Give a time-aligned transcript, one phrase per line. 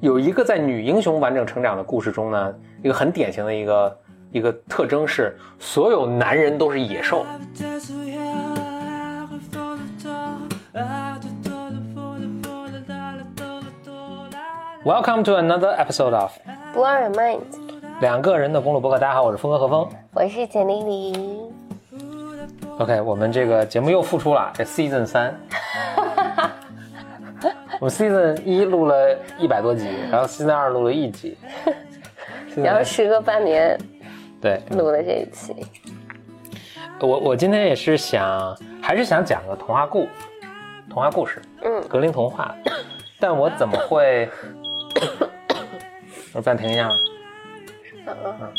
[0.00, 3.98] 有一个在女英雄完整成长的故事中呢，一个很典型的一个
[4.32, 7.24] 一个特征是，所有男人都是野兽。
[14.84, 16.32] Welcome to another episode of
[16.74, 17.40] Blow Your Mind，
[18.02, 18.98] 两个人的公路博客。
[18.98, 19.88] 大家好，我是峰哥何峰。
[20.12, 21.43] 我是简丽丽。
[22.78, 25.32] OK，我们这个节目又复出了，这 Season 三。
[27.78, 31.38] 我们 Season 一录了一百多集，然后 Season 二录了一集，
[32.56, 33.78] 然后时隔半年
[34.40, 35.54] 对，录了这一期，
[37.00, 40.08] 我我今天也是想，还是想讲个童话故，
[40.90, 41.80] 童话故事，嗯。
[41.88, 42.54] 格林童话，
[43.20, 44.28] 但我怎么会？
[46.34, 46.90] 我暂停一下，
[48.06, 48.34] 嗯。
[48.40, 48.52] 嗯，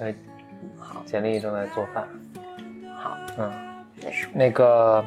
[0.00, 0.14] 因为
[0.76, 2.08] 好，简历正在做饭，
[3.02, 3.50] 好，嗯，
[4.32, 5.04] 那个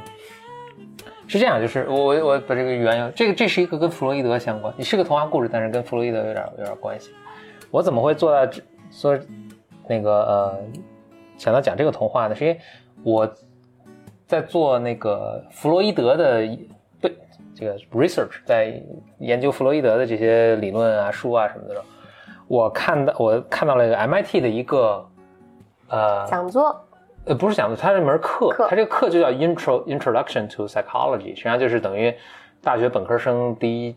[1.27, 7.11] 是这样，就是我我我把这个缘由，这个这是一个跟弗洛伊德相关，你是个童话故事，但是跟弗洛伊德有点有点关系。
[7.71, 8.61] 我怎么会做到这
[8.91, 9.17] 说
[9.87, 10.59] 那个呃
[11.37, 12.35] 想到讲这个童话呢？
[12.35, 12.59] 是因为
[13.01, 13.29] 我
[14.27, 16.45] 在做那个弗洛伊德的
[16.99, 17.17] 对
[17.55, 18.81] 这个 research，在
[19.19, 21.85] 研究弗洛伊德的这些理论啊、书啊什么的时候，
[22.47, 25.05] 我看到我看到了一个 MIT 的一个
[25.87, 26.84] 呃讲座，
[27.25, 32.13] 呃，不是讲的，它是一门课，课它这个课就叫 Intro Introduction to Psychology，实际上就是等于
[32.61, 33.95] 大学本科生第一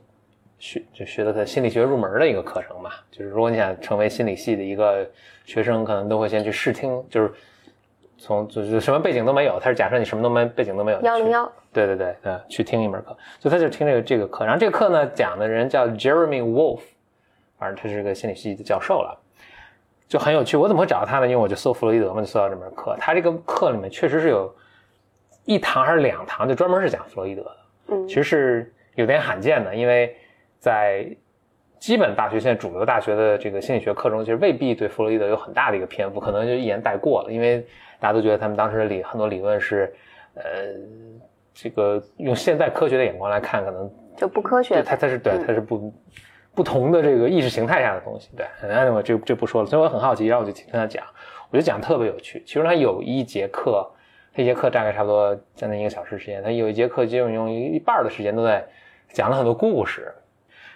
[0.59, 2.91] 学就学的他心理学入门的一个课程嘛。
[3.11, 5.07] 就是如果你想成为心理系的一个
[5.45, 7.31] 学生，可能都会先去试听，就是
[8.17, 16.81] 从就是什么背景都没有，他是假设你什么都没背景都没有，去幺零幺，对对对，嗯，去听一门课，所以他就听这个这个课，然后这个课呢讲的人叫 Jeremy Wolf，
[17.59, 19.21] 反正他是个心理系的教授了，
[20.09, 20.57] 就很有趣。
[20.57, 21.27] 我怎么会找到他呢？
[21.27, 22.97] 因为我就搜弗洛伊德嘛，就搜到这门课。
[22.99, 24.53] 他这个课里面确实是有
[25.45, 27.57] 一堂还是两堂，就专门是讲弗洛伊德的，
[27.89, 30.17] 嗯其实是有点罕见的，因为
[30.59, 31.07] 在
[31.79, 37.65] 基本大学现在主流大学的这个心理学课中，其实未必对弗洛伊德有很大的一个篇幅，可能就一言带过了，因为
[38.01, 39.95] 大家都觉得他们当时的理很多理论是，
[40.35, 40.43] 呃，
[41.55, 45.93] 这个用现在科学的眼光来看，可能就不科学对，它它是对嗯它是不
[46.59, 48.31] 不同的这个意识形态下的东西。
[48.37, 51.05] 对，那我这这不说了，所以我很好奇，然后我就听他讲，
[51.53, 52.43] 我就讲特别有趣。
[52.45, 53.89] 其中他有一节课，
[54.35, 58.67] 这节课大概差不多将近一个小时时间，他有一节课基本用一一半的时间都在
[59.13, 60.13] 讲了很多故事。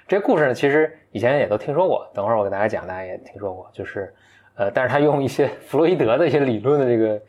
[0.07, 4.15] 这些故事呢，其实以前也都听说过，等会儿我给大家讲，大家也听说过，就是
[4.55, 7.21] 呃，但是他用一些弗洛伊德的一些理论的这个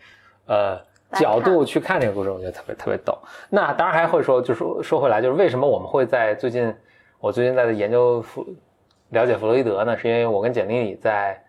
[0.45, 0.79] 呃
[1.13, 3.17] 角度去看这个故事，我觉得特别特别逗。
[3.49, 6.71] 那当然还会说，就说说回来，就是为什么我们会在最近，
[7.23, 8.45] 我最近在研究弗
[9.11, 9.97] 了解弗洛伊德呢？
[9.97, 11.41] 是因为我跟简历里在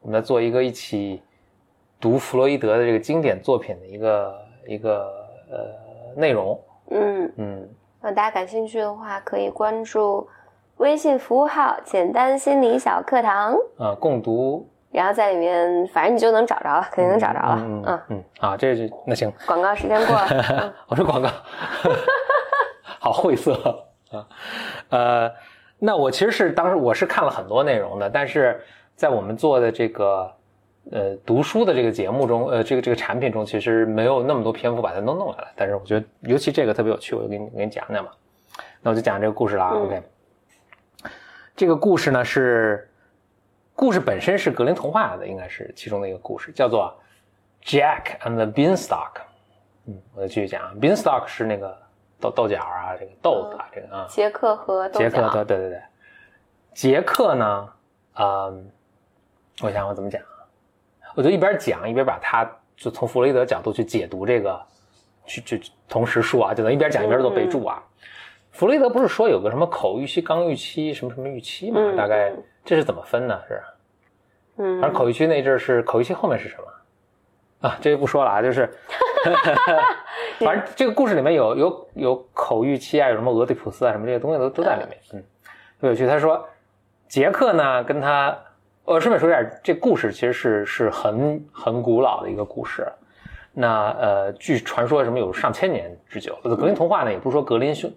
[0.00, 1.22] 我们在做一个一起
[2.00, 4.34] 读弗洛伊德的这个经典作品的一个
[4.66, 5.12] 一个
[5.50, 7.68] 呃内容，嗯，嗯，
[8.00, 10.26] 那大家感兴趣的话，可以关注
[10.78, 17.58] 微信服务号“简单心理小课堂啊，共读”，然后在里面，反正你就能找着了，肯定能找着了。
[17.60, 20.72] 嗯嗯，嗯，啊，这是那行，广告时间过了， 嗯。
[20.88, 21.28] 我说广告，
[22.98, 23.52] 好晦涩
[24.10, 24.28] 啊。
[24.90, 25.32] 呃，
[25.78, 28.60] 那我其实是当时我是看了很多内容的，但是
[28.96, 30.32] 在我们做的这个
[30.90, 35.48] 呃读书的这个节目中，呃，这个这个产品中，其实没有那么多篇幅把它都弄来了。
[35.56, 38.10] 但是我觉得，尤其这个特别有趣，我就给你给你讲讲嘛。
[38.82, 39.72] 那我就讲这个故事了啊。
[39.74, 40.02] 嗯 OK，
[41.56, 42.90] 这个故事呢是
[43.74, 46.94] 故事本身是格林童话的，应该是其中的一个故事，叫做
[47.62, 49.20] Jack and the Beanstalk。
[49.86, 51.78] 嗯，我就继续讲啊，Beanstalk 是那个
[52.20, 55.82] 豆豆角啊，这个豆子啊，这个啊，杰克和豆杰克角，对对对对，
[56.74, 57.68] 杰克呢，
[58.18, 58.70] 嗯，
[59.62, 60.44] 我想我怎么讲啊？
[61.16, 62.44] 我就一边讲一边把他
[62.76, 64.60] 就从弗洛伊德角度去解读这个，
[65.24, 67.82] 去去同时说啊，就能一边讲一边做备注啊。
[68.50, 71.80] 弗洛伊德不是说有个什么口预期、刚预期、什么什么预期嘛？
[71.80, 73.40] 嗯大概嗯这是怎么分呢？
[73.48, 73.62] 是，
[74.58, 77.68] 嗯，而口预期那阵儿是口预期后面是什么？
[77.68, 78.68] 啊，这就不说了啊，就是，
[80.40, 86.06] 反正这个故事里面有有有口欲期啊，有什么俄狄浦斯啊，什么这些东西都都在里面，嗯，特别有趣。
[86.06, 86.42] 他说，
[87.08, 88.36] 杰克呢跟他，
[88.84, 92.86] 呃，顺便说一下，这故事其实是是很很古老的一个故事，
[93.52, 96.36] 那呃，据传说什么有上千年之久。
[96.42, 97.92] 格林童话呢，也不是说格林兄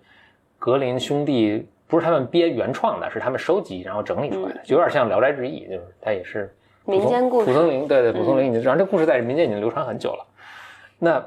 [0.59, 6.53] 格林兄弟不是他们编原创的，是他们收集然后整理出来的，就有点像《聊斋志异》，就是它也是
[6.85, 10.25] 民间故事蒲松龄对对，蒲松龄已经，然后这故事在民间已经流传很久了。
[11.03, 11.21] 那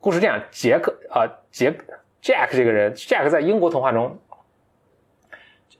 [0.00, 1.72] 故事这样，杰克啊，杰
[2.20, 4.18] Jack 这个人，Jack 在英国童话中，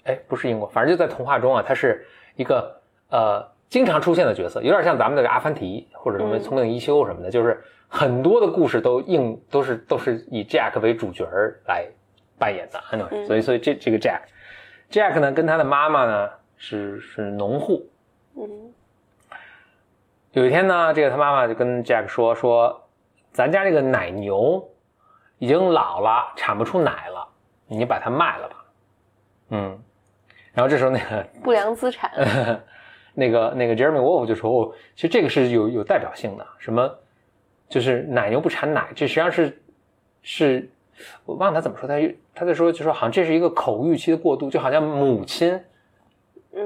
[0.05, 2.07] 哎，不是英国，反正就在童话中啊，他是
[2.37, 11.27] 一个呃经常出现的角色，有点像咱们的阿凡提或者什么聪明一休什么的，就是很多的故事都应都是都是以 Jack 为主角
[11.67, 11.85] 来
[12.39, 12.79] 扮演的。
[12.93, 17.85] Anyway，所以所以这这个 Jack，Jack 呢跟他的妈妈呢是是农户。
[18.37, 18.73] 嗯。
[20.35, 22.82] 有一天呢，这个他妈妈就跟 Jack 说说，
[23.33, 24.63] 咱家这个奶牛
[25.39, 27.27] 已经老了，产不出奶了，
[27.67, 28.57] 你把它卖了吧。
[29.51, 29.83] 嗯，
[30.53, 32.11] 然后这时候那个不良资产，
[33.15, 36.91] 那个那个 Jeremy Wolf 就说哦，其实这个是有有代表性的，什么
[37.69, 39.63] 就是奶牛不产奶，这实际上是
[40.23, 40.71] 是
[41.25, 41.95] 我忘了他怎么说，他
[42.35, 45.61] 他在说就说好像这是一个口欲期的过渡，就好像母亲。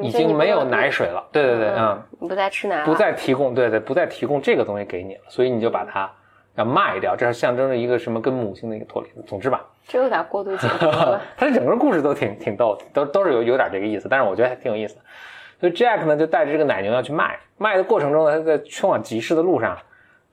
[0.03, 6.11] 已经没有奶水了，对对对，嗯，不再吃奶，不再提供，对对，不再提供这个东西给你了，所以你就把它
[6.57, 9.09] 要卖掉，这是象征着一个什么跟母亲的一个脱离。
[9.23, 11.21] 总之吧，这有点过度解读了。
[11.37, 15.01] 它整个故事都挺挺逗，都都是有有点这个意思，但是我觉得还挺有意思的。
[15.61, 19.79] 所以 Jack 呢就带着这个奶牛要去卖，卖的过程中呢，他在去往集市的路上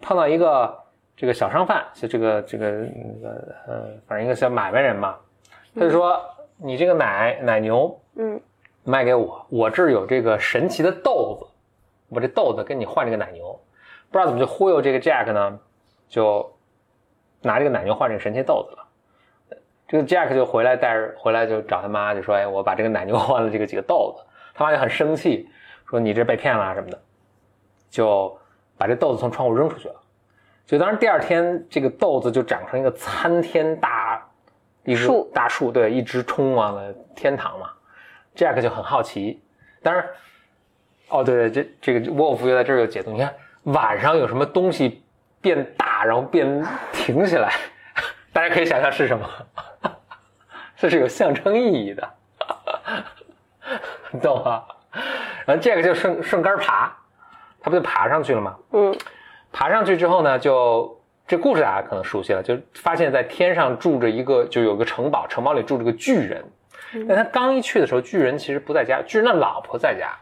[0.01, 0.77] 碰到一个
[1.15, 5.15] 这个小商贩，就这个这个那个呃，反正一个小买卖人嘛，
[5.75, 6.19] 他就说
[6.57, 8.39] 你这个奶奶牛，嗯。
[8.85, 11.47] 卖给我，我这儿有这个神奇的豆子，
[12.09, 13.57] 我这豆子跟你换这个奶牛，
[14.11, 15.57] 不知道怎么就忽悠这个 Jack 呢，
[16.07, 16.51] 就
[17.41, 18.87] 拿这个奶牛换这个神奇豆子了。
[19.87, 24.23] 这个 Jack 就回来带着回来就找他妈，就说：“哎，我把这个奶牛换了这个几个豆子。”
[24.55, 25.47] 他妈就很生气，
[25.87, 26.99] 说：“你这被骗了什么的。”
[27.91, 28.35] 就
[28.75, 29.95] 把这豆子从窗户扔出去了。
[30.65, 34.27] 就当然第二天，这个豆子就长成一个参天大
[34.83, 37.69] 一树大树，对，一直冲往了天堂嘛。
[38.35, 39.43] Jack 就很好奇，
[39.83, 40.03] 当然，
[41.09, 43.11] 哦对对，这这个沃夫又在这儿有解读。
[43.11, 43.31] 你看
[43.63, 45.02] 晚上有什么东西
[45.43, 47.53] 变大，然后变挺起来，
[48.33, 49.29] 大家可以想象是什么？
[50.77, 52.09] 这是有象征意义的，
[54.11, 54.63] 你懂吗？
[55.45, 56.91] 然后 Jack 就顺顺杆爬，
[57.61, 58.55] 他不就爬上去了吗？
[58.71, 58.95] 嗯，
[59.51, 66.43] 爬上去之后呢，就这故事大家可能熟悉了，就发现在天上住着一个，就有个城堡，城堡里住着个巨人。
[67.07, 70.13] 但他刚一去的时候，巨人其实不在家，巨人的老婆在家。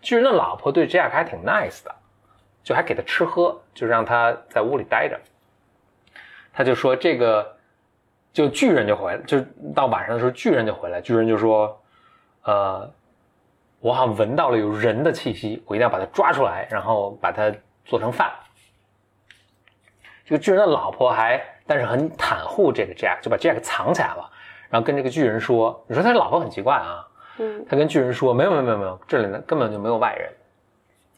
[0.00, 1.94] 巨人的老婆对 Jack 还挺 nice 的，
[2.66, 5.16] 就还给他吃喝，就让他在屋里待着。
[6.52, 7.56] 他就说这个，
[8.32, 9.40] 就巨人就回来，就
[9.72, 11.00] 到晚上的时候，巨人就回来。
[11.00, 11.80] 巨人就说
[12.42, 12.92] ：“呃，
[13.78, 17.54] 我好像闻到了有人的气息，我一定要把他抓出来，然后把他
[17.84, 18.32] 做成饭。”
[20.26, 24.28] 这个巨人的老婆还，但是很袒护这个 Jack，就把 Jack 藏起来了。
[24.68, 27.06] 然后跟这个巨人说：“你说他老婆很奇怪啊。”
[27.38, 30.28] 嗯，他跟巨人说：“没有没有没有没有，这里呢根本就没有外人。”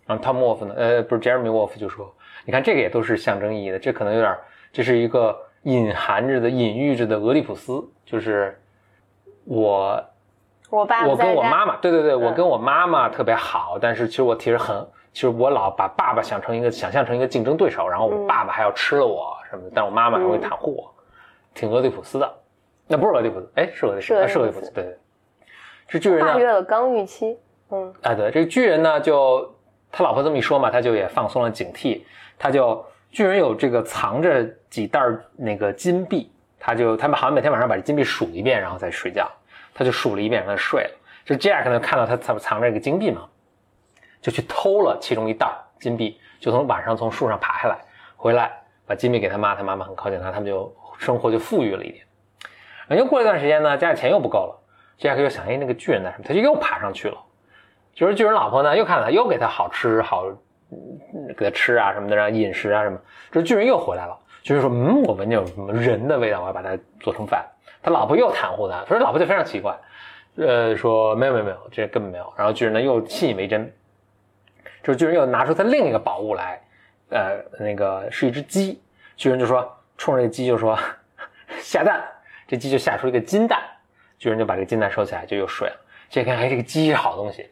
[0.08, 2.12] 然后 Tom Wolf 呢，呃，不是 Jeremy Wolf 就说
[2.46, 4.34] ：“你看这个也都是象征意义的，这可能有点，
[4.72, 8.58] 这是一个隐含着的、隐喻着的俄狄浦斯，就是
[9.44, 10.02] 我，
[10.70, 20.90] 我爸，我跟我妈妈，对对对，我跟我妈妈特别好，但是其实我其实很，其实我老把爸爸想成一个想象成一个竞争对手，然后我爸爸还要吃了我什么的，但我妈妈还会袒护我，
[21.52, 22.34] 挺俄狄浦斯的。”
[22.90, 24.96] 那不是俄狄浦斯，哎，是俄狄，是俄狄浦斯，对对。
[25.86, 27.38] 这巨人跨越了刚预期，
[27.70, 29.54] 嗯，哎，对，这个巨人呢，就
[29.90, 32.02] 他老婆这么一说嘛，他就也放松了警惕，
[32.38, 35.00] 他就巨人有这个藏着几袋
[35.36, 39.30] 那个金币，他就他们好像每天晚上把这金币数一遍，然后再睡觉，
[39.74, 40.90] 他就数了一遍，然后睡了。
[41.24, 43.26] 这 Jack 呢看到他藏藏着这个金币嘛，
[44.20, 45.50] 就去偷了其中一袋
[45.80, 47.78] 金币，就从晚上从树上爬下来，
[48.16, 48.50] 回来
[48.86, 52.04] 把金币给他妈，他妈妈很靠近他，他们就生活就富裕了一点。
[52.96, 54.58] 又过一段时间呢，家里钱又不够了
[54.98, 56.24] ，Jack 又想，哎，那个巨人在什么？
[56.26, 57.16] 他就又爬上去了。
[57.98, 60.24] 就是巨人老婆呢，又看了，又给他好吃好，
[61.36, 62.96] 给他吃啊什么的，让饮食啊什么。
[63.32, 67.44] 这巨人又回来了，巨人说，嗯，我闻见有什么人的味道，我要把它做成饭。
[67.82, 69.76] 他老婆又袒护他，所以老婆就非常奇怪，
[70.36, 72.32] 呃，说没有没有没有，这根本没有。
[72.36, 73.68] 然后巨人呢又信以为真，
[74.84, 76.62] 就是巨人又拿出他另一个宝物来，
[77.10, 78.80] 呃，那个是一只鸡。
[79.16, 80.78] 巨人就说，冲着这鸡就说，
[81.58, 82.00] 下蛋。
[82.46, 83.60] 这鸡就下出一个金蛋，
[84.18, 85.76] 巨人就把这个金蛋收起来，就又睡了。
[86.08, 87.50] 这看，哎，这个鸡是好东西，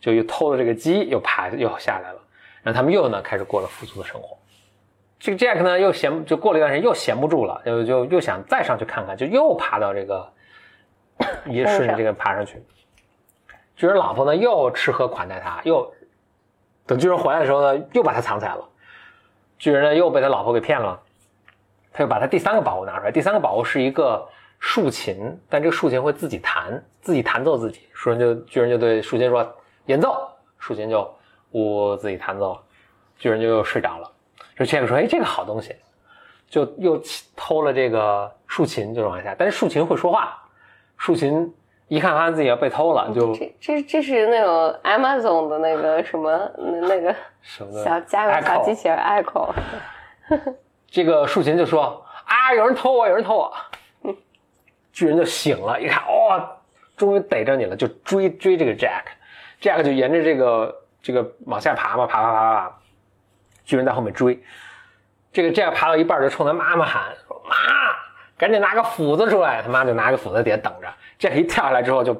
[0.00, 2.20] 就又偷了这个鸡，又爬又下来了。
[2.62, 4.36] 然后他们又呢开始过了富足的生活。
[5.18, 10.32] 这个 Jack 呢又闲，就过了一段时间又闲不住了，就就又想再上去看看，就又爬到这个，
[11.46, 12.62] 也顺着这个爬上去。
[13.76, 15.92] 巨人老婆呢又吃喝款待他，又
[16.86, 18.68] 等巨人回来的时候呢又把他藏起来了。
[19.58, 21.00] 巨人呢又被他老婆给骗了。
[21.90, 24.24] 他又把他第三个宝物拿出来，第三个宝物是一个
[24.60, 27.88] 竖琴，但这个竖琴会自己弹，自己弹奏自己。
[27.92, 29.42] 树人就巨人就对竖琴说
[29.88, 31.14] 演奏，竖琴就
[31.50, 32.58] 呜自己弹奏，
[33.18, 34.10] 巨人就又睡着了。
[34.56, 35.76] 就杰克说：“哎，这个好东西。”
[36.48, 36.98] 就又
[37.36, 39.34] 偷了这个竖琴，就是往下。
[39.38, 40.42] 但是竖琴会说话，
[40.96, 41.54] 竖琴
[41.88, 49.52] 一看发现自己要被偷了，就这这这是那种 Amazon 的那个什么那那个什么小家用小机器人 Echo，
[50.88, 53.52] 这个竖琴就说啊，有人偷我，有人偷我。
[54.90, 56.48] 巨人就醒了，一看，哦，
[56.96, 58.74] 终于逮着你了，就追追这个
[59.60, 62.78] Jack，Jack 就沿着这个这个往下爬嘛，爬爬爬爬爬，
[63.64, 64.42] 巨人在后面追。
[65.32, 67.54] 这个 Jack 爬到一半就冲他妈妈喊说：“妈，
[68.36, 70.88] 赶紧拿个斧子出来！”他妈就拿个斧子在底下等着。
[71.20, 72.14] Jack 一跳下来之后就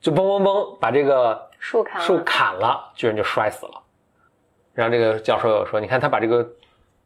[0.00, 3.82] 就嘣嘣嘣把这个树砍了树砍了，巨人就摔死了。
[4.74, 6.46] 然后这个教授又说：“你看他把这个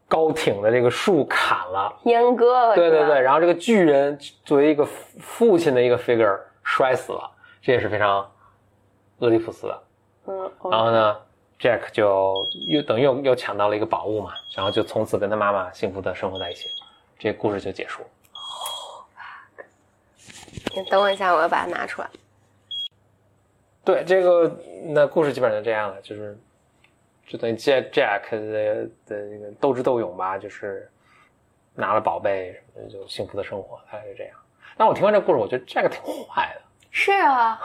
[0.09, 7.31] 高挺的这个树砍了。”阉割了，对对对，，然后这个巨人作为一个父父亲的一个 figure 摔死了，
[7.63, 8.31] 这也是非常
[9.23, 9.83] 俄狄浦斯的。
[10.27, 11.17] 嗯，然后呢
[11.59, 16.69] ，Jack 就又等于又又抢到了一个宝物嘛，然后就从此跟他妈妈幸福的生活在一起，
[17.19, 18.03] 这个故事就结束。
[20.75, 22.11] 你等我一下，我要把它拿出来。
[23.85, 26.39] 对，这个那故事基本上就这样了，就是
[27.27, 30.91] 就等于 Jack Jack 的的这个斗智斗勇吧，就是
[31.75, 34.37] 拿了宝贝，什么的就幸福的生活，大概是这样。
[34.77, 36.63] 但我听完这故事，我觉得 Jack 挺坏的。
[36.91, 37.61] 是啊，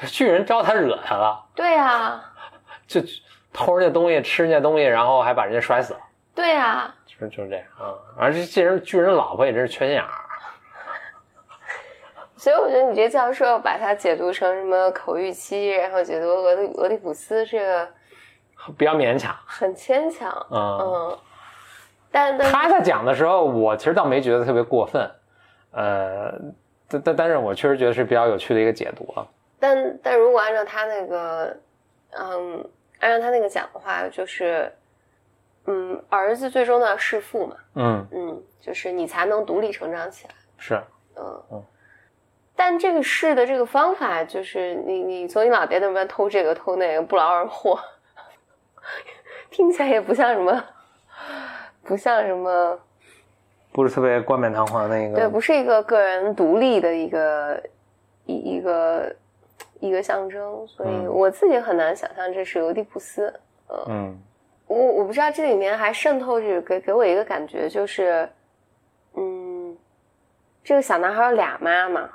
[0.06, 2.22] 巨人招他惹他了，对啊，
[2.86, 3.00] 就
[3.52, 6.00] 偷人家东西，吃人家东西，然后还把人家摔死了，
[6.34, 7.94] 对啊，就是就是这样啊。
[8.16, 10.08] 而且这人巨人老婆也真是缺心眼儿，
[12.36, 17.88] 所以我觉得你这教授把它解读成什么口欲期，然后解读俄狄俄狄浦斯，这个
[18.76, 19.34] 比较勉强。
[19.46, 20.30] 很牵强。
[20.50, 21.18] 嗯，嗯，
[22.12, 25.10] 但但他在讲的时候，我其实倒没觉得特别过分，
[25.72, 26.32] 呃，
[26.88, 29.26] 但但但是我确实觉得是比较有趣的一个解读了。
[29.58, 31.56] 但但如果按照他那个，
[32.10, 32.68] 嗯，
[33.00, 34.72] 按照他那个讲的话，就是，
[35.66, 40.80] 嗯，儿子最终要弑父嘛，嗯，嗯，就是你才能独立成长起来，是，
[41.16, 41.64] 嗯嗯。
[42.54, 47.78] 但这个试的这个方法，就是你你从你老爹那边偷这个偷那个，不劳而获，
[49.50, 50.64] 听起来也不像什么，
[51.84, 52.80] 不像什么，
[53.72, 55.16] 不是特别冠冕堂皇的一个。
[55.16, 57.62] 对，不是一个个人独立的一个
[58.26, 59.14] 一一个
[59.80, 61.06] 一个象征，所以嗯。
[61.06, 63.32] 我自己很难想象这是俄狄浦斯。
[63.88, 64.18] 嗯。
[64.66, 68.28] 我我不知道这里面还渗透着给给我一个感觉，就是，
[69.14, 69.74] 嗯，
[70.62, 72.06] 这个小男孩有俩妈妈，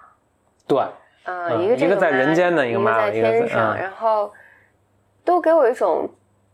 [0.67, 0.77] 对，
[1.23, 3.77] 啊、嗯一个这一个在人间的一个一妈一个在天上，嗯。
[3.77, 4.31] 然后
[5.25, 6.07] 都给我一种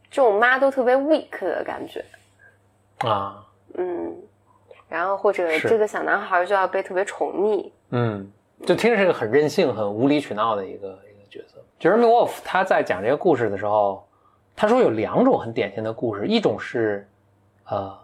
[0.09, 2.01] 这种妈都特别 weak 的感觉，
[2.99, 4.15] 啊，嗯，
[4.87, 8.31] 然后或者这个小男孩就要被特别宠溺，嗯，
[8.65, 11.63] 就听着是个很任性、很无理取闹的一个一个角色。
[11.79, 14.05] Jeremy Wolf 他在讲这个故事的时候，
[14.55, 17.07] 他说有两种很典型的故事，一种是
[17.69, 17.97] 呃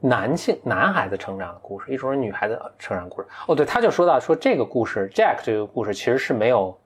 [0.00, 3.28] 男性男孩子成长的故事，一种是女孩子成长故事。
[3.46, 6.76] 哦，对，他就说到说这个故事 Jack 这个故事其实是没有，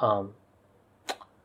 [0.00, 0.32] 嗯，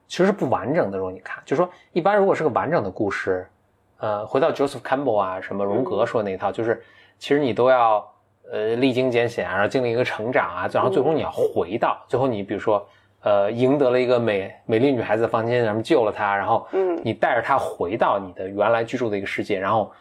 [0.08, 0.98] 其实是不完整的。
[0.98, 3.50] 如果你看，就说一般如果是个完整的故事，
[3.98, 6.84] 呃，回到 Joseph Campbell 啊，什么荣格说那一套，就是
[7.18, 8.08] 其实你都要
[8.52, 12.88] 呃历经艰险，然后经历一个成长啊，然后最后你要回到，最后你比如说
[13.22, 19.92] 呃赢得了一个美美丽女孩子的芳心，然后救了她，然后嗯你带着她回到你的原来居住的一个世界，然后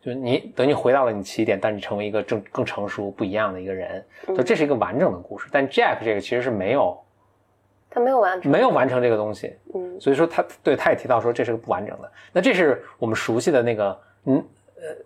[0.00, 5.48] 就你等你回到了你起点，但你成为一个更更成熟不一样的一个人，嗯就这是一个完整的故事。
[5.52, 6.98] 但 Jack 这个其实是没有
[7.88, 12.10] 他没有完成，没有完成这个东西，嗯所以说他对他也提到说这是个不完整的。
[12.32, 14.42] 那这是我们熟悉的那个，嗯
[14.76, 14.96] 呃呃，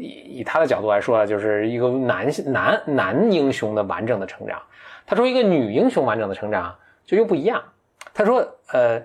[0.00, 4.60] 以以他的角度来说啊，就是一个男男男英雄的完整的成长。
[5.06, 7.62] 他说一个女英雄完整的成长就又不一样。
[8.14, 9.00] 他说呃，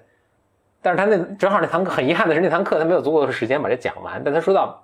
[0.81, 4.21] 但是他那正好那堂课很遗憾的是那堂课他没有足够的时间把这讲完。
[4.23, 4.83] 但他说到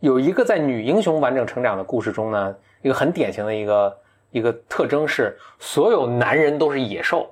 [0.00, 3.98] 有一个在女英雄完整成长的故事中呢，一个很典型的一个
[4.30, 7.28] 一个特征是所有男人都是野兽。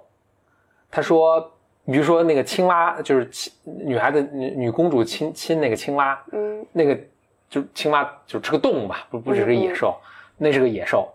[0.91, 1.41] 他说，
[1.87, 6.99] 比如说那个青蛙，就是亲女孩子女女公主亲亲那个青蛙，嗯那个
[7.49, 9.97] 就青蛙就是个动物吧，不不只是个野兽，
[10.37, 11.09] 那是个野兽。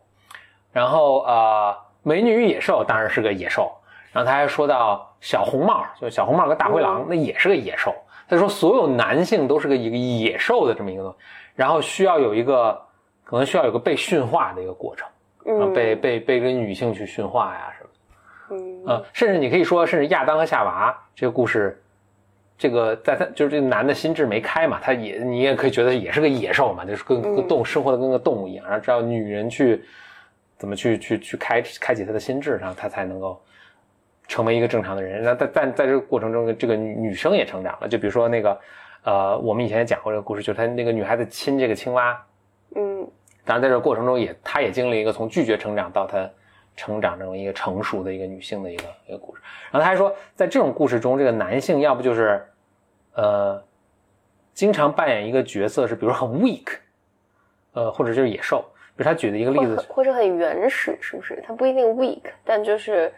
[0.72, 3.72] 然后呃，美女与野兽当然是个野兽。
[4.12, 7.94] 然后他还说到小红帽，就小红帽跟大灰狼，嗯那也是个野兽。
[8.30, 11.18] 他说所有男性都是个一个野兽的这么一个东西，
[11.56, 12.80] 然后需要有一个
[13.24, 15.08] 可能需要有个被驯化的一个过程，
[15.44, 18.56] 然后嗯被被被跟女性去驯化呀什么的。
[18.56, 21.83] 嗯呃，甚至你可以说，甚至亚当和夏娃这个故事，
[22.64, 29.84] 这个在他就是这个男的心智没开嘛，他也你也可以觉得也是个野兽嘛，就是跟个动物生活的跟个动物一样，然后只要女人去
[30.58, 33.38] 怎么去去去开开启他的心智，然后他才能够
[34.30, 35.22] 成为一个正常的人。
[35.22, 38.58] 那但但在这个过程中，这个女女生也成长了，就比如说那个
[39.04, 42.18] 呃，我们以前也讲过这个故事，就是他那个女孩子亲这个青蛙，
[42.76, 43.06] 嗯
[43.44, 46.30] 当然在这个过程中也她也经历一个从拒绝成长到她
[46.78, 49.42] 成长这种一个成熟的一个女性的一个一个故事。
[49.70, 52.42] 然后他还说，在这种故事中，这个男性要不就是
[53.16, 53.62] 呃
[54.54, 56.68] 经常扮演一个角色是，比如很 weak，
[57.74, 58.64] 呃或者就是野兽。
[58.96, 61.44] 比如他举的一个例子，或者很原始，是不是？
[61.48, 63.12] 他不一定 weak，但就是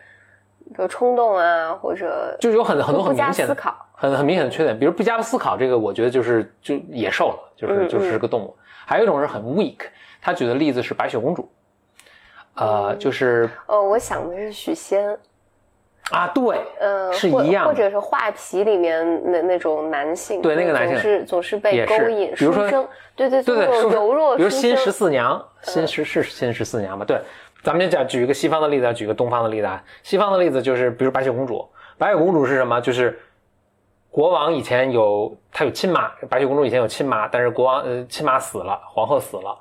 [0.69, 4.79] 比如冲动啊，或者就是有很很多很明显的思考，很很明显的缺点。
[4.79, 8.55] 比如不加思考，这个我觉得就是就野兽了，就是就是个动物。
[8.85, 9.79] 还有一种是很 weak，
[10.21, 11.51] 他举的例子是白雪公主，
[12.53, 15.17] 呃，就是哦，我想的是许仙。
[16.11, 27.03] 啊，对，呃，是一样，或者是画皮里面那那种男性，对那个男性是总是被勾引，比如说，对对对对，柔弱，比如新十四娘，新十是新十四娘吧？
[27.03, 27.19] 对，
[27.63, 29.83] 咱们就讲举一个西方的例子，举个东方的例子啊。
[30.03, 32.79] 西方的例子就是，比如白雪公主，白雪公主是什么？
[32.79, 33.19] 就是
[34.11, 39.57] 国王以前有他有亲妈，白雪公主以前有亲妈，但是国王呃亲妈死了，皇后死了，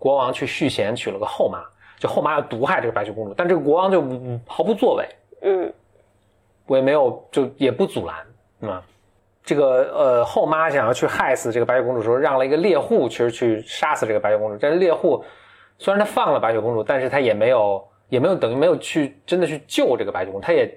[0.00, 1.60] 国王去续弦娶了个后妈，
[1.96, 4.02] 就后妈要毒害这个白雪公主，但这个国王就
[4.48, 5.06] 毫不作为。
[5.42, 5.72] 嗯，
[6.66, 8.82] 我也没有，就也不阻拦，啊，
[9.44, 9.64] 这个
[9.94, 14.58] 呃后妈想要去害死这个白雪公主的时候，让了一个猎户，其实去杀死这个白雪公主。
[14.60, 15.24] 但是猎户
[15.78, 20.68] 虽然他放了白雪公主，但是他也没有，也没有等于没有去真的去救这个白雪公主，他也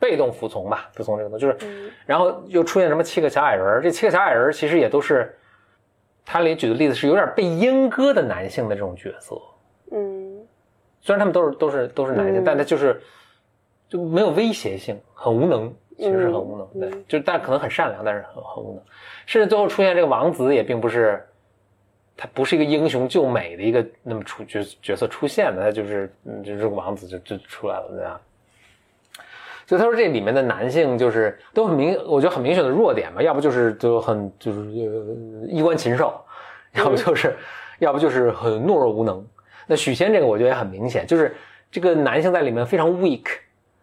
[0.00, 1.44] 被动服从吧，服从这个东西。
[1.44, 5.36] 就是，然后又出现什么七个小矮人这七个小矮人其实也都是，
[6.24, 9.36] 他里举的例子是有点被阉割的男性的这种角色。
[9.90, 10.40] 嗯，
[11.02, 12.98] 虽然他们都是都是都是男性，但他就是。
[13.88, 16.80] 就没有威胁性，很无能，其实是很无能。
[16.80, 18.82] 对，就但可能很善良，但是很很无能。
[19.26, 21.24] 甚至最后出现这个王子，也并不是，
[22.16, 28.20] 他不是一个英雄救美的一个那么出角角色出现的，他就是嗯，就是个王子就就出来了对吧？
[29.66, 34.60] 所以他说这里面的男性就是都很明，我觉得很明显的弱点吧，要不就是就很就是
[35.48, 36.14] 衣冠禽兽，
[36.74, 37.36] 要不就是
[37.78, 39.24] 要不就是很懦弱无能。
[39.66, 41.34] 那许仙这个我觉得也很明显，就是
[41.70, 43.24] 这个男性在里面非常 weak。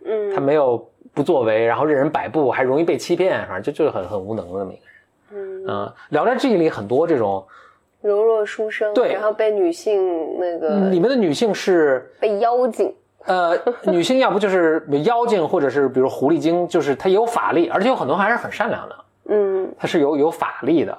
[0.05, 5.65] 嗯，他没有不作为，然后任人摆布，还容易被欺骗，反正就就是很很无能的那么一个人。
[5.67, 7.43] 嗯，《聊斋志异》里很多这种
[8.01, 12.93] 柔弱书生，对，然后被女性那个里面的女性是被妖精，
[13.25, 18.95] 呃，女性要不就是妖精，或者是比如狐狸精，就是她有法力，而且有很多还是很善良的。
[19.29, 20.97] 嗯，她是有有法力的。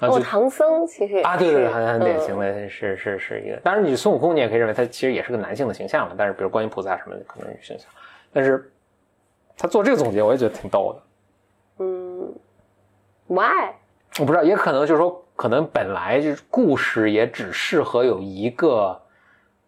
[0.00, 3.56] 哦，唐僧其实啊，对对对，很很典型的是是是一个。
[3.58, 7.86] 当然，你孙悟空你也可以认为他其实也是个男性的形象嘛，但是比如观音菩萨什么的，可能是女性像。
[8.32, 8.72] 但是，
[9.56, 11.84] 他做这个总结，我也觉得挺逗的。
[11.84, 12.32] 嗯
[13.26, 13.72] ，Why？
[14.18, 19.00] 我不知道，也可能就是说，可能本来就是故事也只适合有一个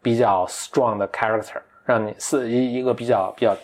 [0.01, 3.57] 比较 strong 的 character，让你是一一个比较比较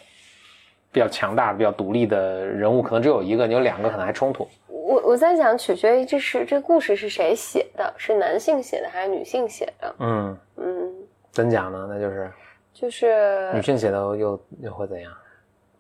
[0.90, 4.48] 比较强大的、比较独立的人物，可能只有一个，你有两个可能还冲突。
[4.66, 9.94] 我我在想，取决于这是这故事是谁写的，是男性写的还是女性写的？
[10.00, 10.94] 嗯嗯，
[11.30, 11.86] 怎讲呢？
[11.88, 12.32] 那就是。
[12.80, 15.12] 就是女性写的又又会怎样？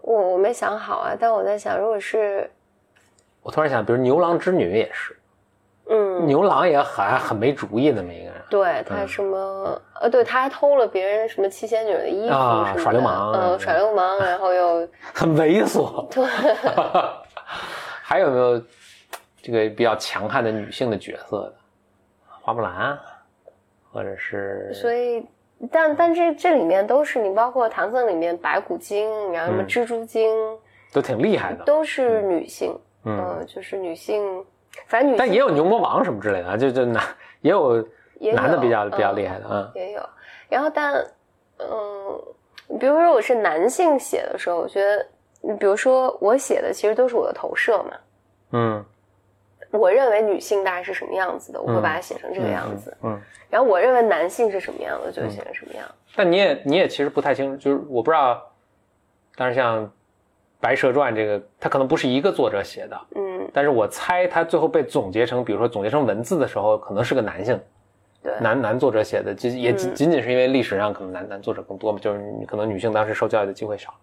[0.00, 2.50] 我我没想好啊，但我在想，如果是，
[3.40, 5.16] 我突然想，比如牛郎织女也是，
[5.88, 16.24] 嗯，牛郎也很很没主意那么一个人，对他什么呃，对他还偷了别人什么七仙女的衣服啊，耍流氓，嗯，耍流氓， 然后又 很猥琐，对，
[18.02, 18.60] 还有没有
[19.40, 21.54] 这个比较强悍的女性的角色的？
[22.40, 22.98] 花木兰，
[23.92, 25.24] 或者是所以。
[25.72, 30.30] 但但这这里面都是你，包括唐僧里面白骨精，然后什么蜘蛛精，
[30.92, 34.44] 都挺厉害的，都是女性，嗯，就是女性，
[34.86, 37.02] 反正女，但也有牛魔王什么之类的，就就男
[37.40, 37.84] 也有
[38.32, 40.00] 男的比较比较厉害的，嗯，也有。
[40.48, 40.94] 然后但
[41.58, 47.92] 嗯，比如说我是男性写的时候，我觉得，比如说我写的其实都是我的投射嘛，
[48.52, 48.84] 嗯。
[49.70, 52.96] 我认为女性大概是什么样子的，我会把它写成这个样子。
[53.02, 55.86] 嗯，然后我认为男性是什么样的，就写成什么样。
[56.16, 58.42] 但你也你也其实不太清楚，就是我不知道。
[59.36, 59.84] 但是像
[60.58, 63.00] 《白蛇传》这个，它可能不是一个作者写的。
[63.14, 63.48] 嗯。
[63.52, 67.60] 但是我猜它最后被总结成，比如说总结成文字的时候，可能是个男性。
[68.22, 68.32] 对。
[68.40, 73.94] 男男作者写的，仅也仅仅仅是因为历史上可能男男作者更多嘛，就是可能女性当时受教育的机会少。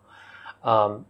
[0.63, 1.03] 嗯。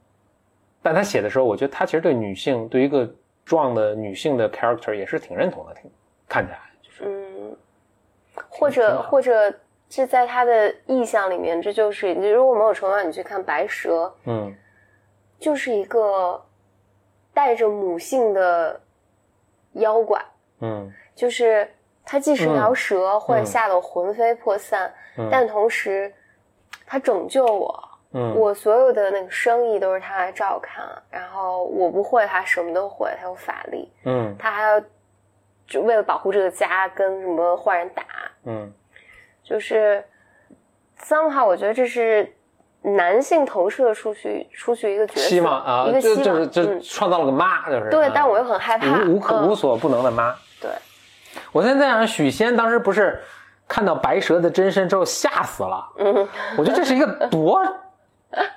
[0.82, 3.10] 但他写的时候，我觉得他其实对女性，对一个。
[3.46, 5.90] 壮的女性的 character 也是挺认同的，挺
[6.28, 7.56] 看起来就是，嗯，
[8.50, 9.54] 或者或者
[9.90, 14.54] 是在他的意象里面，这就是你如果没有重阳，你去看白蛇，嗯，
[15.40, 16.44] 就是一个
[17.34, 18.82] 带着母性的
[19.74, 20.20] 妖怪，
[20.60, 21.70] 嗯，就是
[22.04, 24.92] 它既是条蛇，或者吓得我魂飞魄散，
[25.30, 26.12] 但同时
[26.86, 27.90] 它拯救我。
[28.36, 34.82] 我所有的那个生意都是他来照看，然后我不会，他什么都会，他有法力，嗯，他还要
[35.68, 38.04] 就为了保护这个家跟什么坏人打，
[38.46, 38.72] 嗯，
[39.44, 40.04] 就是
[41.02, 42.32] somehow 我觉得这是
[42.82, 46.82] 男性投射出去出去一个角色，希望啊，一个希望，就就是就嗯。
[46.82, 49.48] 创造了个妈，就是对啊，但我又很害怕，无无可嗯。
[49.48, 50.34] 无所不能的妈。
[50.62, 50.70] 对，
[51.52, 53.20] 我现在想，许仙当时不是
[53.68, 57.62] 看到白蛇的真身之后吓死了，嗯，我觉得这是一个多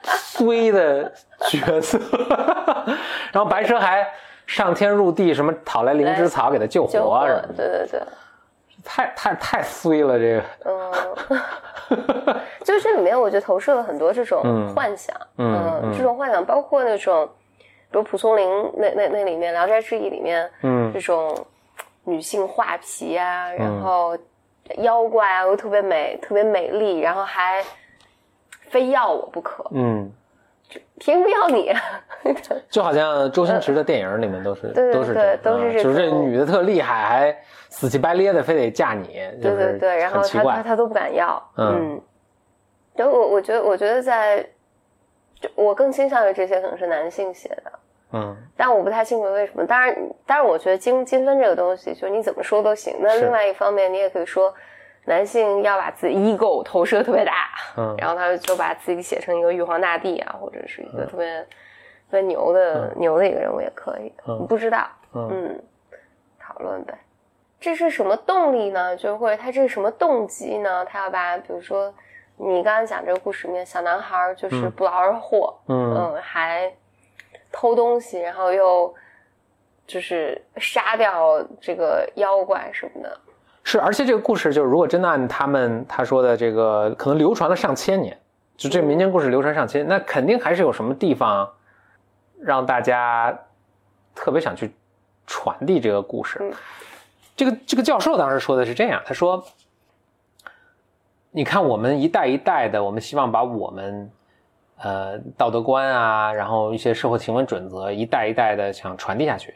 [0.05, 1.12] 衰的
[1.49, 1.99] 角色，
[3.33, 4.07] 然后白蛇还
[4.47, 8.01] 上天入地，什么讨来灵芝草给他救就活什么的，对对对，
[8.85, 10.43] 太太太衰了这个。
[10.64, 14.73] 嗯， 就是这里面我觉得投射了很多这种嗯。
[14.75, 17.29] 幻想，嗯嗯这种幻想包括那种，
[17.91, 20.93] 比如蒲松龄那那那里面《聊斋志异》里面，嗯。
[20.93, 21.47] 这种
[22.05, 24.17] 女性画皮啊，然后
[24.79, 27.62] 妖怪啊又特别美，特别美丽，然后还
[28.70, 30.11] 非要我不可，嗯，
[30.98, 31.72] 凭什么要你？
[32.68, 37.37] 就好像周星驰的电影里面都是对对都是这样对都是这啊就是这女的特厉害，还
[37.68, 39.07] 死乞白咧的非得嫁你，
[39.40, 42.00] 就是对对对，然后他他他都不敢要，嗯嗯，
[42.96, 44.44] 然后我我觉得我觉得在，
[45.40, 47.72] 就我更倾向于这些可能是男性写的，
[48.12, 49.64] 嗯但我不太清楚为什么。
[49.64, 49.94] 当然，
[50.26, 52.96] 当然，我觉得金金分这个东西，就是你怎么说都行。
[53.00, 54.52] 那另外一方面，你也可以说，
[55.09, 61.47] 男性要把自己 ego 投射特别大，嗯然后他就把自己写成一个玉皇大帝啊，或者是一个特别、特
[62.11, 64.12] 别牛嗯的、牛的一个人物也可以。
[64.27, 65.62] 嗯不知道，嗯嗯，
[66.38, 66.97] 讨论呗。
[67.59, 68.94] 这是什么动力呢？
[68.97, 70.85] 就是或者他这是什么动机呢？
[70.85, 71.92] 他要把，比如说
[72.37, 76.71] 你刚刚讲这个故事里面，小男孩就是嗯不劳而获，嗯嗯，还
[77.51, 78.94] 偷东西，然后又
[79.87, 83.18] 就是杀掉这个妖怪什么的。
[83.70, 88.18] 是，而且这个故事就是，如果真的按他们他说的这个，可能流传了上千年，
[88.57, 91.46] 就这民间故事流传上千，那肯定还是有什么地方
[92.40, 93.38] 让大家
[94.14, 94.72] 特别想去
[95.26, 96.38] 传递这个故事。
[96.40, 96.52] 嗯
[97.37, 99.44] 这个这个教授当时说的是这样，他说
[101.31, 104.11] ：“你看，我们一代一代的，我们希望把我们
[104.78, 109.54] 呃道德观啊，然后一些社会行为准则，一代一代的想传递下去，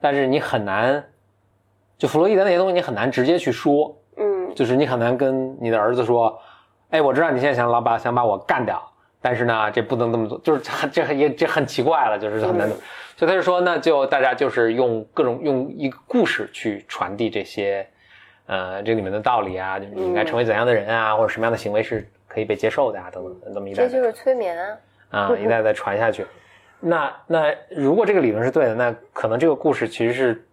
[0.00, 1.04] 但是你很难，
[2.04, 6.38] 就弗洛伊德那些东西，你很难直接去说，嗯就是你很难跟你的儿子说，
[6.90, 8.78] 哎，我知道你现在想老把想把我干掉，
[9.22, 12.76] 但是呢，这不能这么做，就是很这很也这很奇怪了，就是很难做。
[13.16, 17.88] 所以他就说，那就大家就是用各种用一个故事去传递这些，
[18.44, 24.76] 呃，这里面的道理啊，就是你应该成为怎样的人啊，或者什么样的行为是可以被接受的啊，等等，这么一代代这就是催眠啊。
[25.08, 26.26] 啊，一代代传下去。
[26.80, 30.46] 那那如果这个理论是对的，那可能这个故事其实是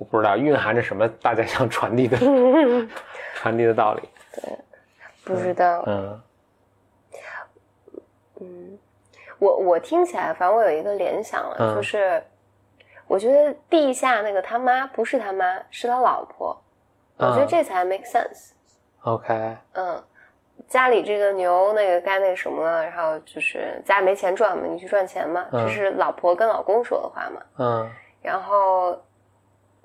[0.00, 2.16] 我不知道蕴含着什么大家想传递的
[3.36, 4.08] 传递的道理。
[4.32, 4.58] 对
[5.22, 6.20] 不知道，嗯
[8.40, 8.78] 嗯，
[9.38, 12.22] 我我听起来，反正我有一个联想了，嗯就是
[13.06, 16.58] 我觉得地下那个他妈不是他妈，是他老婆，
[17.18, 18.52] 我觉得嗯这才 make sense。
[19.02, 20.02] ，OK，嗯，
[20.66, 27.42] 家里这个牛那个该那什么了，然后就是家里没钱赚嘛，你去赚钱嘛，嗯这是老婆跟老公说的话嘛。
[27.58, 27.90] 嗯
[28.22, 28.98] 然后，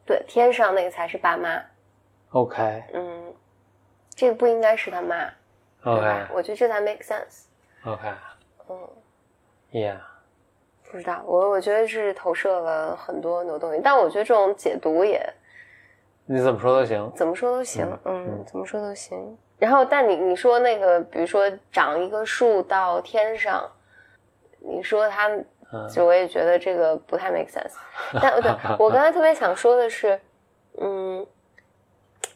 [0.05, 1.61] 对，天上那个才是爸妈
[2.31, 3.33] ，，OK 嗯，
[4.13, 5.25] 这个不应该是他妈，
[5.83, 6.29] 对 OK 吧？
[6.33, 7.45] 我觉得这才 make sense。
[7.83, 8.07] OK，
[8.69, 8.89] 嗯
[9.71, 9.97] ，Yeah，
[10.91, 15.21] 不知道，我我觉得是投射了很多很多东西，但我觉得这种解读也
[16.25, 17.11] 你怎么说都行。
[17.15, 19.37] 怎么说都行，嗯嗯，怎么说都行。
[19.57, 23.67] 然后，但你你说那个，比如说长一个树到天上，
[24.59, 25.45] 你说它，嗯
[25.93, 27.73] 就我也觉得这个不太 make sense。
[28.21, 30.19] 但对我刚才特别想说的是，
[30.79, 31.25] 嗯，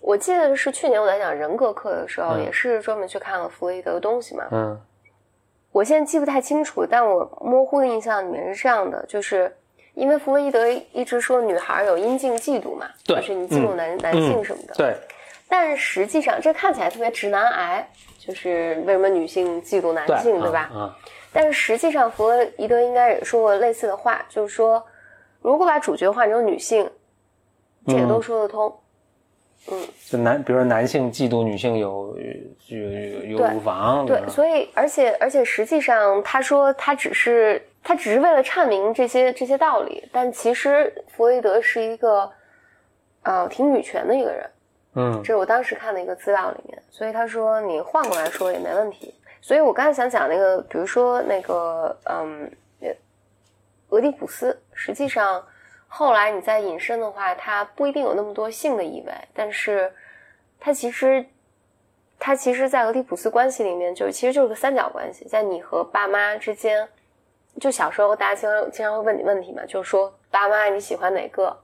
[0.02, 4.46] 我记得是去年我在讲人格课的时候，嗯也是专门去看了弗洛伊德的东西嘛。
[4.52, 4.80] 嗯
[5.72, 9.56] 我现在记不太清楚，但我模糊的印象里面是这样的，就是
[9.94, 14.74] 因为弗洛伊德一直说女孩有阴茎嫉妒嘛，对就是你嫉妒男、男性什么的。
[14.74, 14.96] 对，
[15.48, 17.88] 但实际上这看起来特别直男癌，
[18.18, 20.72] 就是为什么女性嫉妒男对，性，对吧？
[20.74, 20.92] 嗯
[21.32, 24.84] 但是实际上弗洛伊德应该也说过类似的话，就是说，
[25.42, 26.89] 如果把主角换成女性，
[27.86, 28.74] 这个都说得通。
[29.70, 29.78] 嗯
[30.10, 32.18] 就男，比如说男性嫉妒女性有
[32.68, 32.80] 有
[33.38, 42.32] 有乳房，对所以而且而且实际上，他说他只是他只是为了阐明这些这些道理，但其实弗洛伊德是一个
[43.24, 44.50] 呃挺女权的一个人。
[44.96, 49.13] 嗯这是我当时看的一个资料里面，所以他说你换过来说也没问题。
[49.41, 52.89] 所以我刚才想讲那个，比如说那个，嗯，呃
[53.89, 55.43] 俄狄浦斯，实际上
[55.88, 59.91] 后来你再引申的话，它不一定有那么多性的意味，但是
[60.60, 61.25] 它其实，
[62.19, 66.88] 它其实，在俄狄浦斯关系里面，就其实就是个三角关系，在你和爸妈之间。
[67.60, 71.58] 就小时候大家经常经常会问你问题嘛，就是说爸妈你喜欢哪个？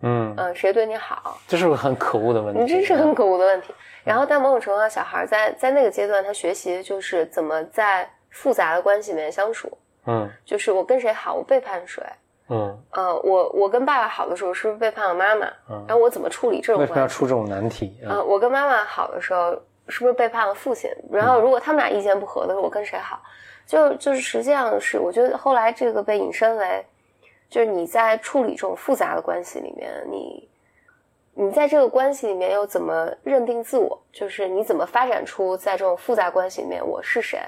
[0.00, 3.74] 嗯，嗯，谁对你好，这是个很可恶的问题，你这是很可恶的问题。
[4.04, 9.70] 然后，但某种程度上，小孩在在那个阶段，他学习的就是怎么在复杂的关系里面相处。
[10.06, 12.02] 嗯就是我跟谁好，我背叛谁。
[12.48, 15.46] 嗯，呃，我我跟爸爸好的时候，是不是背叛了妈妈？
[15.70, 17.06] 嗯然后我怎么处理这种为什么要？
[17.06, 18.10] 出这种难题嗯？
[18.10, 19.52] 呃，我跟妈妈好的时候，
[19.88, 20.90] 是不是背叛了父亲？
[21.10, 23.22] 然后如果他们俩意见不合的时候，我跟谁好？
[23.64, 26.84] 就就是实际上是，我觉得后来这个被引申为，
[27.48, 30.48] 就是你在处理这种复杂的关系里面，你
[31.34, 33.98] 你在这个关系里面又怎么认定自我？
[34.12, 37.40] 就是你怎么发展出在这种复杂关系里面我是谁？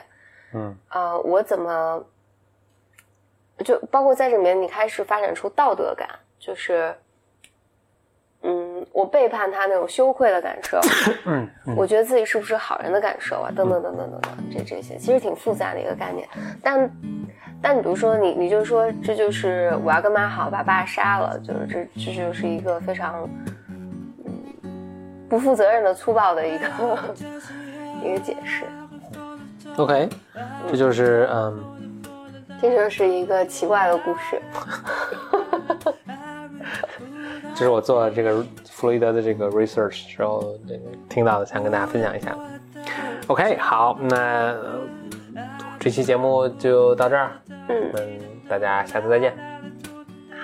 [0.55, 2.05] 嗯呃，我怎么
[3.65, 6.95] 就包括在这里面，你开始发展出道德感，就是，
[8.43, 10.81] 嗯，我背叛他那种羞愧的感受，
[11.27, 16.29] 嗯嗯我觉得自己是不是好人的感受啊，等等等等等等，这这些其实挺复杂的一个概念。
[16.63, 16.91] 但
[17.61, 23.29] 但你比如说你你就说这就是我要跟妈好，把爸杀了，就是这这就是一个非常
[23.64, 23.64] 嗯
[25.35, 26.67] 不负责任的粗暴的一个
[28.05, 28.63] 一个解释。
[29.77, 30.09] ，OK，
[30.71, 31.65] 这就是嗯。
[32.63, 34.41] 这就是一个奇怪的故事。
[37.53, 40.55] 这是我做这个弗洛伊德的这个 research 时候
[41.09, 42.35] 听到的，想跟大家分享一下。
[43.27, 44.81] OK，好，那呃
[45.81, 47.33] 这期节目就到这儿，
[47.69, 48.19] 嗯，我们
[48.49, 49.35] 大家下次再见。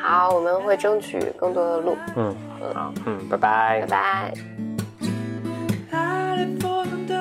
[0.03, 1.97] 好，我们会争取更多的路。
[2.17, 2.37] 嗯，
[2.75, 4.70] 好，嗯，拜拜拜拜。
[6.41, 7.20] it for them.